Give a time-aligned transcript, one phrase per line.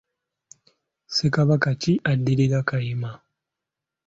[1.07, 3.11] Ssekabaka ki addirira Kayima?